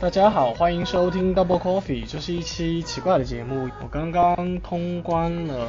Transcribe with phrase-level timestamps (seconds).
[0.00, 3.70] 大家好，欢迎收听 Double Coffee，这是一期奇怪的节目。
[3.80, 5.68] 我刚刚通关了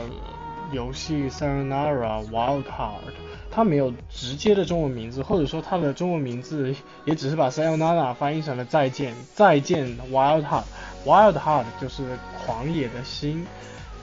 [0.72, 3.14] 游戏 Sayonara Wild Heart，
[3.50, 6.76] 它没有直接的中文名字，或者说它的中文名字
[7.06, 12.04] 也只是把 Sayonara 翻译成了再见，再见 Wild Heart，Wild Heart 就是
[12.46, 13.46] 狂野的心。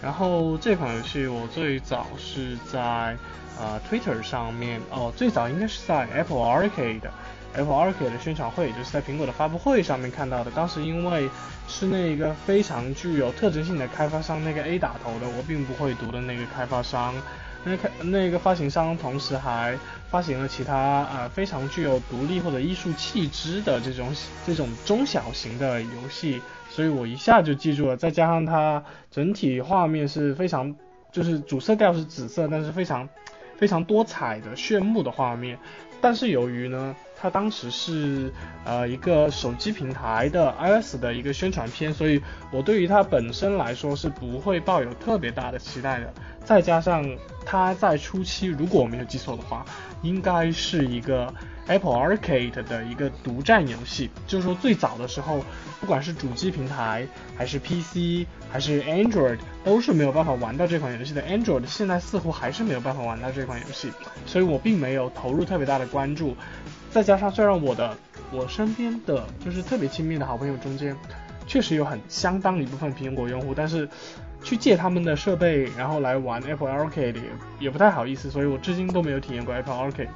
[0.01, 3.17] 然后这款游戏我最早是在
[3.61, 7.11] 呃 Twitter 上面，哦，最早应该是在 Apple Arcade。
[7.55, 10.51] Apple Arcade 的宣传会，就是在苹果的发布会上面看到的。
[10.53, 11.29] 当时因为
[11.69, 17.15] 是那个非常具有特征性的开发商，那个 A 打头的，我并不会读的那个开发商，
[17.63, 19.79] 那开那个发行商同时还
[20.11, 24.15] 发行了其他呃非常具有独立或者艺术气质的这种
[24.47, 27.97] 这种中小型的游戏，所以我一下就记住了。
[27.97, 30.75] 再加上它整体画面是非常，
[31.13, 33.07] 就是主色调是紫色，但是非常
[33.59, 35.59] 非常多彩的炫目的画面。
[36.01, 36.97] 但是由于呢。
[37.23, 38.33] 它当时是
[38.65, 42.21] 呃一个手机平台的 iOS 的一个宣传片，所以
[42.51, 46.13] 我对于它本身来说是不会抱有特别大的期待的。
[46.45, 47.09] 再加上
[47.47, 49.65] 它在初期，如果我没有记错的话，
[50.03, 51.33] 应该是一个
[51.69, 55.45] Apple Arcade 的一个独占游戏，就是说最早的时候，
[55.81, 57.07] 不管是主机平台
[57.39, 61.23] 还是 PC 还是 Android，都是没有办法玩到这款游戏的。
[61.23, 63.93] Android 现在似乎还是没有办法玩到这款游戏，
[64.27, 66.37] 所以我并没有投入特别大的关注。
[66.93, 67.97] 再加上，虽然我的
[68.31, 70.95] 我身边的就是特别亲密的好朋友中间，
[71.47, 73.89] 确实有很相当一部分苹果用户，但是
[74.45, 77.23] 去借他们的设备，然后来玩 Apple Arcade 也
[77.61, 80.09] 也不太好意思，所以我至今都没有体验过 Apple Arcade。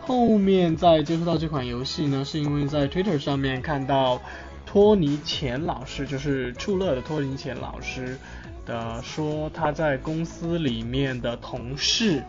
[0.00, 4.18] 后面再接触到这款游戏呢，是因为在 Twitter 上面看到
[4.64, 8.16] 托尼钱老师，就是触乐的托尼钱老师
[8.64, 12.22] 的说他在公司里面的同事。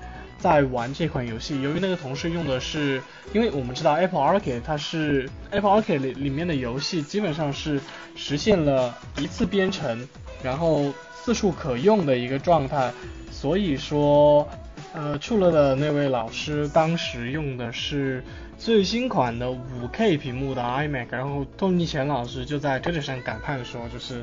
[0.44, 7.80] 在玩这款游戏，由于那个同事用的是，因为我们知道 Apple Arcade 它是 Apple Arcade 里里面的游戏基本上是
[8.14, 10.06] 实现了一次编程，
[10.44, 12.92] 然后四处可用的一个状态，
[13.32, 14.46] 所以说，
[14.94, 18.22] 呃，触乐的那位老师当时用的是
[18.58, 24.22] 最新款的 5K 屏幕的 iMac，然后托尼钱老师就在 Twitter 上感叹说，就是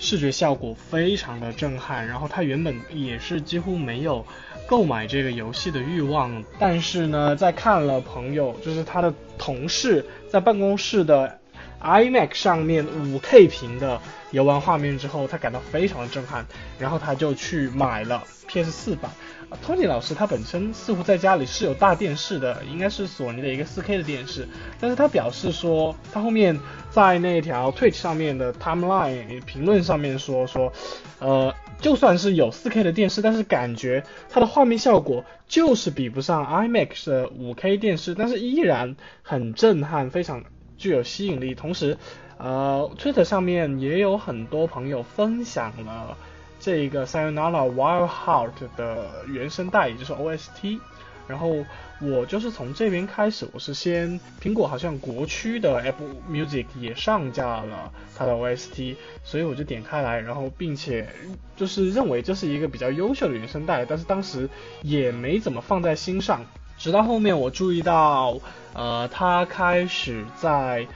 [0.00, 4.26] 视觉效果非常的震撼，然后他原本也是几乎没有。
[4.66, 11.39] 购买这个游戏的欲望，但是呢，在看了朋友，就是他的同事在办公室的
[11.80, 16.46] iMac 上面 5K 屏的游玩画面之后，他感到非常的震撼，
[16.78, 19.10] 然后他就去买了 PS4 版。
[19.66, 24.46] Tony 老师他本身似乎在家里是有大电视的，应该是索尼的一个 4K 的电视，
[24.78, 26.56] 但是他表示说，他后面
[26.90, 30.72] 在那条 Twitch 上面的 timeline 评论上面说说，
[31.18, 31.54] 呃。
[31.80, 40.44] 就算是有 4K 的电视，但是感觉它的画面效果就是比不上 IMAX 的 5K 电视，但是依然很震撼，非常
[40.80, 41.54] 具有吸引力。
[41.54, 41.96] 同时，
[42.38, 46.16] 呃，Twitter 上面也有很多朋友分享了
[46.58, 50.80] 这个 Sayonara Wild Heart 的原声带，也就是 OST。
[51.28, 51.64] 然后
[52.00, 61.08] 我就是从这边开始，我是先苹果好像国区的 Apple Music 也上架了它的 OST，所以我就点开来，然后并且
[61.54, 64.48] 就是认为这是一个比较优秀的原声带，但是当时
[64.82, 66.44] 也没怎么放在心上，
[66.80, 68.38] 直到后面我注意到，
[68.72, 70.86] 呃，它开始在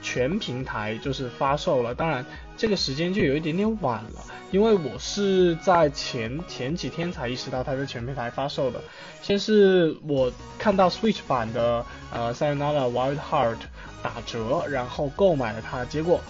[0.00, 2.24] 全平台就是发售了，当然。
[2.56, 8.78] 这个时间就有一点点晚了，因为我是在前前几天才意识到它在全平台发售的。
[9.22, 13.56] 先是我看到 Switch 版的呃 Sayonara Wild Heart
[14.02, 15.86] 打折，然后购买了它。
[15.86, 16.20] 结果，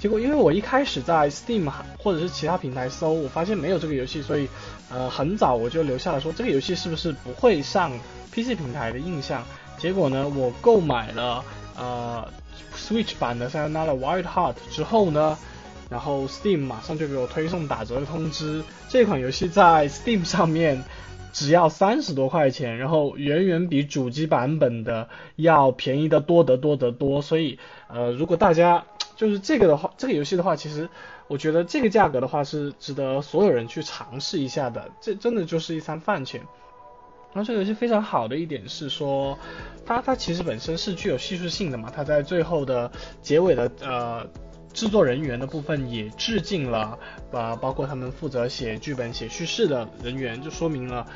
[0.00, 4.48] 结果因为我一开始在 Steam 或者是其他平台搜，我发现没有这个游戏，所以
[4.90, 7.92] 呃很早我就留下了说这个游戏是不是不会上
[8.32, 9.44] PC 平台的印象。
[9.78, 11.44] 结果呢，我购买了
[11.76, 12.26] 呃
[12.74, 15.38] Switch 版的 Sayonara Wild Heart 之后呢。
[15.90, 20.84] 然后 Steam 马上就给我推送打折的通知，这款游戏在 Steam 上面
[21.32, 27.22] 只要三十多块钱，然后远远比主机版本的要便宜的多得多得多。
[27.22, 28.84] 所以，呃，如果大家
[29.16, 30.88] 就是这个的话，这个游戏的话，其实
[31.28, 34.90] 我觉得这个价格的话是值得所有人去尝试一下的。
[35.00, 36.40] 这真的就是一餐饭钱。
[37.32, 39.38] 然后这个游戏非常好的一点是说，
[39.86, 42.90] 它它其实本身是具有叙述性的嘛，它在最后的
[43.22, 44.26] 结尾的呃。
[44.72, 46.98] 制作人员的部分也致敬了，
[47.32, 51.06] 呃，包括他们负责写剧本、写叙事的人员，就说明了，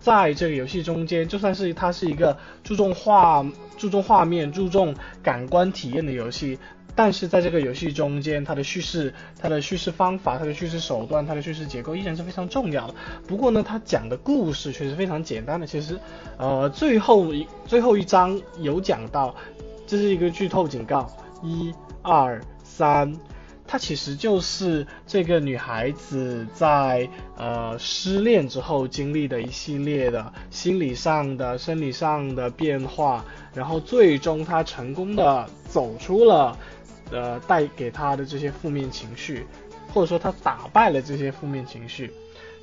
[0.00, 3.44] 在这个游戏中间，就算是它是一个注重画、
[3.76, 6.58] 注重画面、注重感官体验的游戏，
[6.94, 12.94] 但是在这个游戏中间，它的叙事、它的叙事方法、它的叙事手段、它的叙事结构依然是非常重要的。
[13.28, 15.66] 不过呢，它讲的故事却是非常简单的。
[15.66, 15.98] 其实，
[16.38, 19.34] 呃，最后一最后一章有讲到，
[19.86, 21.06] 这是一个剧透警告，
[21.42, 22.42] 一、二。
[22.62, 23.14] 三，
[23.66, 33.24] 它其实就是这个女孩子在呃失恋之后经历的一系列的心理上的、生理上的变化，
[33.54, 36.56] 然后最终她成功的走出了
[37.10, 39.46] 呃带给她的这些负面情绪，
[39.92, 42.12] 或者说她打败了这些负面情绪，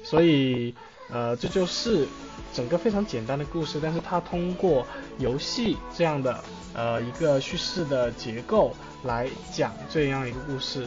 [0.04, 0.74] 所以
[1.11, 2.07] 呃这就是
[2.53, 4.85] 整个非常简单的故事，但是它通过
[5.17, 8.73] 游戏这样的呃一个叙事的结构。
[9.06, 10.85] 来讲这样一个故事，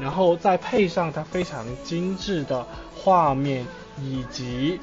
[0.00, 2.66] 然后再配上它非常精致的
[2.96, 3.66] 画面
[4.00, 4.80] 以及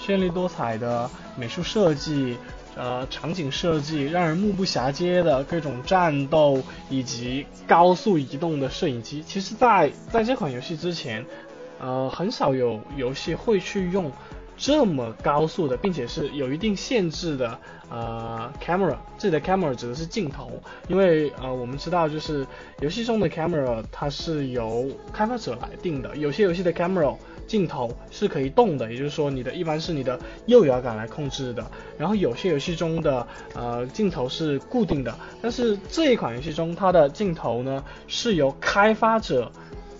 [0.00, 2.38] 绚丽多彩的美术设计，
[2.74, 9.22] 呃，场景设计，让人目不暇接的各种战斗以及高速移动的摄影机。
[9.28, 11.22] 其实，在在这款游戏之前，
[11.80, 14.10] 呃，很少有游戏会去用。
[14.58, 17.58] 这么高速的，并且是有一定限制的，
[17.90, 20.50] 呃，camera，这里的 camera 指的是镜头，
[20.88, 22.46] 因为呃，我们知道就是
[22.80, 27.14] 游戏中的 camera 它是由开发者来定的，有些游戏的 camera
[27.46, 39.52] 镜头是可以动的，也就是说你的一般是你的右摇杆来控制的，然后有些游戏中的呃镜头是固定的，但是这一款游戏中它的镜头呢是由开发者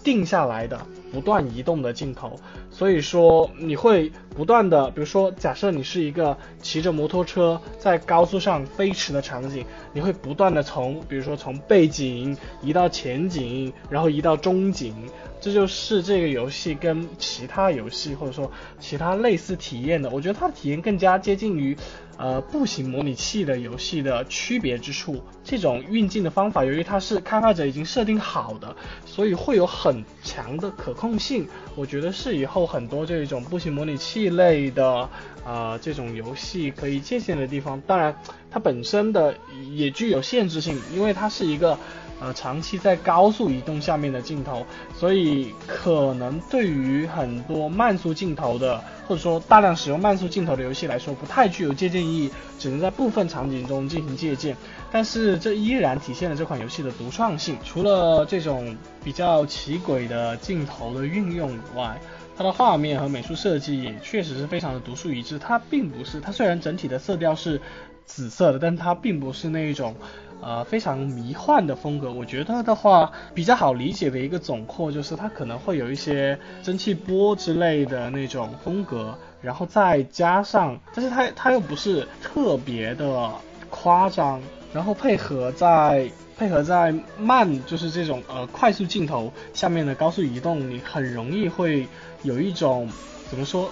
[0.06, 0.86] 定下来的。
[1.12, 2.38] 不断移动的镜头，
[2.68, 9.64] 所以说你会不断的，比如说，假设你是一个骑着摩托车在高速上飞驰的场景，
[9.94, 14.94] 你会不断的从，比如说从背景移到前景，然后移到中景，
[15.40, 21.74] 这就是这个游戏跟其他游戏或者说其他类似体验的，我觉得它的体验更加接近于。
[22.18, 28.74] 呃，步行模拟器的游戏的区别之处，这种运镜的方法，由于它是开发者已经设定好的，
[29.16, 31.48] 所以会有很强的可控性。
[31.74, 35.08] 我觉得是以后很多这种步行模拟器类的
[35.42, 37.80] 啊这种游戏可以借鉴的地方。
[37.86, 38.14] 当然，
[38.50, 39.34] 它本身的
[39.74, 41.78] 也具有限制性，因为它是一个。
[42.18, 44.64] 呃，长期在高速移动下面的镜头，
[44.96, 54.56] 所以可能对于很多慢速镜头的，或者说大量使用慢速镜头的游戏来说，不太具有借鉴意义，只能在部分场景中进行借鉴。
[54.90, 57.58] 但是这依然体现了这款游戏的独创性。
[57.62, 58.74] 除了这种
[59.04, 62.00] 比较奇诡的镜头的运用以外，
[62.34, 65.38] 它的画面和美术设计也确实是非常的独树一帜。
[65.38, 67.60] 它并不是，它虽然整体的色调是
[68.06, 69.94] 紫色的，但它并不是那一种。
[70.40, 83.30] 呃，非常迷幻的风格，我觉得的话比较好理解的一个总括就是它可能会有一些蒸汽波之类的那种风格，然后再加上，但是它它又不是特别的
[83.70, 84.40] 夸张，
[84.72, 91.88] 然后配合在配合在慢就是这种呃快速镜头下面的高速移动，你很容易会
[92.22, 92.88] 有一种。
[93.28, 93.70] 怎么说，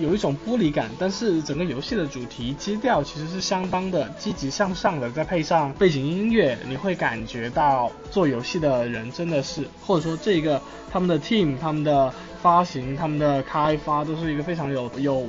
[0.00, 10.60] 有一种玻璃感，但是整个游戏的主题基调其实是相当的积极向上的，再配上背景音乐，你会感觉到做游戏的人真的是，或者说这个
[10.90, 15.26] 他们的 team、他们的发行、他们的开发都是一个非常有有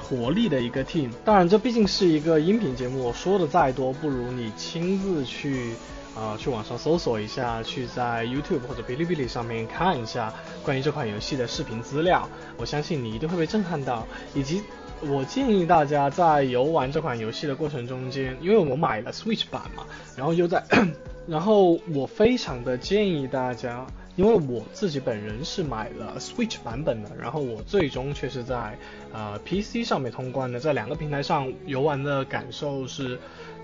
[0.00, 1.10] 活力的一个 team。
[1.24, 5.74] 当然，这毕竟是一个音频节目，我说的再多，不如你亲自去。
[6.12, 12.28] 啊，去网上搜索一下，去在 YouTube 或者哔哩哔哩上面看一下关于这款游戏的视频资料，
[12.58, 14.04] 我相信你一定会被震撼到。
[14.34, 14.60] 以及，
[15.02, 19.84] 我建议大家在游玩这款游戏的过程中间，因为我买了 Switch 版嘛，
[20.16, 20.62] 然后又在，
[21.28, 23.86] 然后我非常的建议大家，
[24.20, 28.76] 因为我自己本人是买了 Switch 版本的，然后我最终却是在
[29.14, 33.18] 呃 PC 上面通关的，在两个平台上游玩的感受是。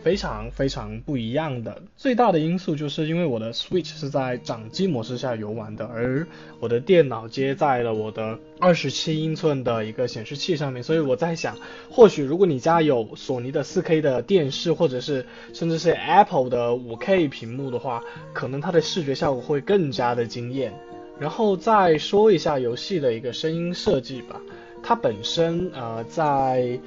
[0.06, 6.24] 非常非常不一样的，最大的因素就是因为我的 Switch 是在掌机模式下游玩的，而
[6.60, 11.56] 我的电脑接在了我的二十七英寸的一个显示器上面，所以我在想，
[11.90, 18.00] 或许如果你家有索尼的 4K 的电视，或者是甚至是 Apple 的 5K 屏幕的话，
[18.32, 20.72] 可能它的视觉效果会更加的惊艳。
[21.18, 24.40] 然后再说一下游戏的一个声音设计吧，
[24.84, 26.78] 它本身呃在。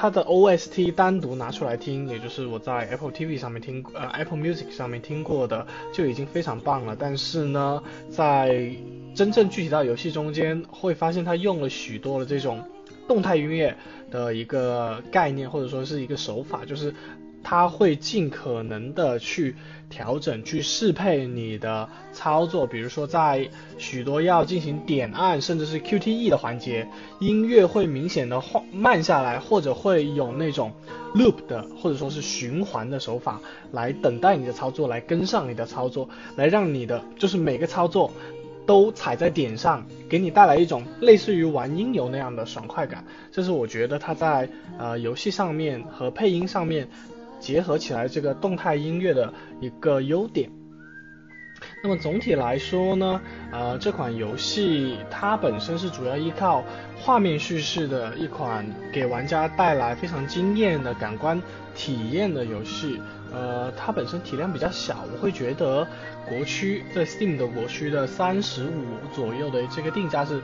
[0.00, 6.96] 它的 OST 单独拿出来听，也就是我在 Apple TV 上面听，呃 Apple Music 上面听过的，就已经非常棒了。
[6.98, 8.74] 但是呢，在
[9.14, 12.64] 真正具体到游戏中间，会发现它用了许多的这种
[13.06, 13.76] 动态音乐
[14.10, 16.94] 的一个概念，或者说是一个手法，就是。
[17.42, 19.56] 它会尽可能的去
[19.88, 26.86] 调整、去适配你的操作，比如说在许多要进行点按甚至是 QTE 的环节，
[27.18, 28.40] 音乐会明显的
[28.72, 30.72] 慢下来，或者会有那种
[31.14, 33.40] loop 的或者说是循环的手法
[33.72, 38.12] 来等待你的操作，来跟上你的操作，来让你的就是每个操作
[38.66, 43.04] 都踩在点上，给你带来一种类似于玩音游那样的爽快感。
[43.32, 46.86] 这是我觉得它在呃游戏上面和配音上面。
[47.40, 50.48] 结合起来这个动态音乐的一个优点。
[51.82, 53.20] 那么总体来说呢，
[53.52, 56.64] 呃，这款游戏它本身是主要依靠
[56.96, 61.42] 画面叙事的一款给玩家带来非常惊艳的感官
[61.74, 63.00] 体验的游戏。
[63.32, 65.86] 呃，它本身体量比较小，我会觉得
[66.28, 68.84] 国区在 Steam 的国区的三十五
[69.14, 70.38] 左右的这个定价是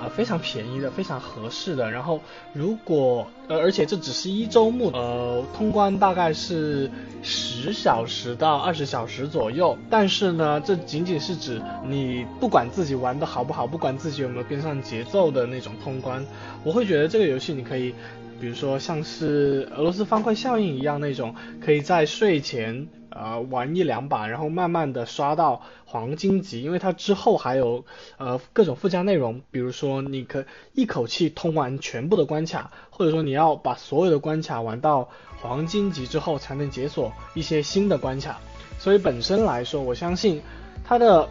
[0.00, 1.90] 啊非常便宜的，非常合适的。
[1.90, 2.20] 然后
[2.52, 6.90] 如果呃，而且这只是一周目，呃，通关大概是
[7.22, 9.76] 十小时到二十小时左右。
[9.90, 16.24] 但是呢，这仅仅是指你不管自己玩的好不好，不管自己有没有跟上节奏的那种通关，
[16.62, 17.94] 我会觉得这个游戏你可以。
[18.40, 27.84] 比如说像是俄罗斯方块效应一样那种，可以在睡前呃玩一两把，然后慢慢的刷到黄金级，因为它之后还有
[28.16, 35.08] 呃各种附加内容，比如说你可一口气通完全部的关卡，或者说你要把所有的关卡玩到
[35.40, 38.38] 黄金级之后才能解锁一些新的关卡，
[38.78, 40.40] 所以本身来说，我相信
[40.84, 41.28] 它的。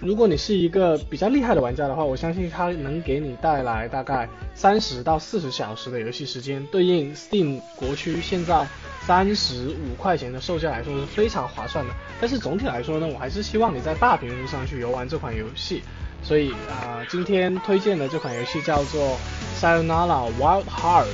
[0.00, 8.64] 如果你是一个比较厉害的玩家的话，我相信它能给你带来大概三十到四十小时的游戏时间，对应 Steam 国区现在
[9.00, 11.92] 三十五块钱的售价来说是非常划算的。
[12.20, 15.82] 但是总体来说呢，我还是希望你在大屏幕上去游玩这款游戏。
[16.22, 19.16] 所以啊，今天推荐的这款游戏叫做
[19.60, 21.06] Sayonara Wild Heart。